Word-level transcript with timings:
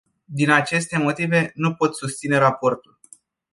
Din 0.25 0.49
aceste 0.49 0.97
motive, 0.97 1.51
nu 1.55 1.75
pot 1.75 1.95
susține 1.97 2.37
raportul. 2.37 2.99